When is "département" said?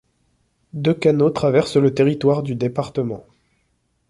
2.55-3.23